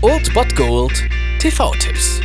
[0.00, 1.04] Old Bot Gold
[1.40, 2.22] TV-Tipps.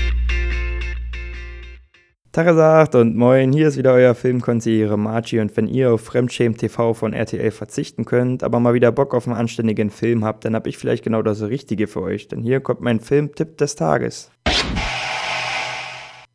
[2.32, 6.94] Tagesagt und moin, hier ist wieder euer Filmkonsigliere Margie und wenn ihr auf Fremdschämen TV
[6.94, 10.68] von RTL verzichten könnt, aber mal wieder Bock auf einen anständigen Film habt, dann hab
[10.68, 14.32] ich vielleicht genau das Richtige für euch, denn hier kommt mein Filmtipp des Tages.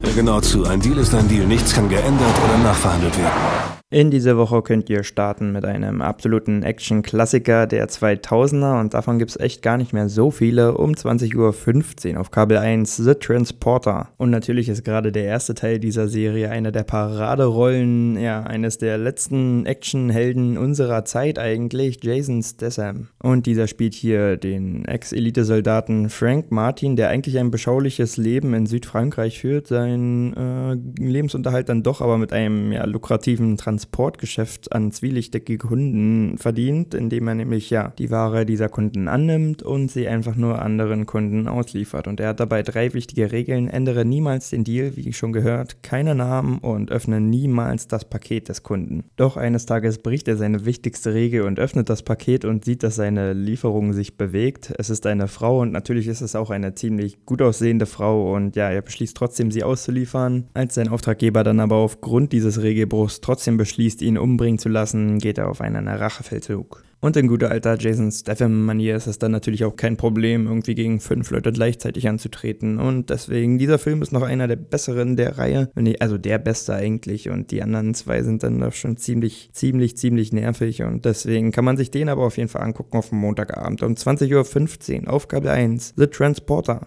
[0.03, 3.76] Hör genau zu, ein Deal ist ein Deal, nichts kann geändert oder nachverhandelt werden.
[3.89, 9.31] In dieser Woche könnt ihr starten mit einem absoluten Action-Klassiker der 2000er und davon gibt
[9.31, 10.77] es echt gar nicht mehr so viele.
[10.77, 14.09] Um 20.15 Uhr auf Kabel 1 The Transporter.
[14.17, 18.99] Und natürlich ist gerade der erste Teil dieser Serie einer der Paraderollen, ja, eines der
[18.99, 23.07] letzten Actionhelden unserer Zeit eigentlich, Jason Statham.
[23.23, 29.39] Und dieser spielt hier den Ex-Elite-Soldaten Frank Martin, der eigentlich ein beschauliches Leben in Südfrankreich
[29.39, 35.59] führt, seinen äh, Lebensunterhalt dann doch aber mit einem ja, lukrativen Transport Transportgeschäft an zwielichtige
[35.59, 40.63] Kunden verdient, indem er nämlich ja die Ware dieser Kunden annimmt und sie einfach nur
[40.63, 42.09] anderen Kunden ausliefert.
[42.09, 43.69] Und er hat dabei drei wichtige Regeln.
[43.69, 48.63] Ändere niemals den Deal, wie schon gehört, keine Namen und öffne niemals das Paket des
[48.63, 49.05] Kunden.
[49.17, 52.97] Doch eines Tages bricht er seine wichtigste Regel und öffnet das Paket und sieht, dass
[52.97, 54.73] seine Lieferung sich bewegt.
[54.79, 58.57] Es ist eine Frau und natürlich ist es auch eine ziemlich gut aussehende Frau und
[58.57, 60.49] ja, er beschließt trotzdem, sie auszuliefern.
[60.55, 65.39] Als sein Auftraggeber dann aber aufgrund dieses Regelbruchs trotzdem beschließt, ihn umbringen zu lassen, geht
[65.39, 66.85] er auf einen Rachefeldzug.
[67.01, 71.01] Und in guter alter Jason Statham-Manier ist es dann natürlich auch kein Problem, irgendwie gegen
[71.01, 72.79] fünf Leute gleichzeitig anzutreten.
[72.79, 75.69] Und deswegen, dieser Film ist noch einer der besseren der Reihe.
[76.01, 77.29] Also der beste eigentlich.
[77.29, 80.83] Und die anderen zwei sind dann doch schon ziemlich, ziemlich, ziemlich nervig.
[80.83, 85.07] Und deswegen kann man sich den aber auf jeden Fall angucken auf Montagabend um 20.15
[85.07, 85.95] Uhr auf Kabel 1.
[85.97, 86.87] The Transporter.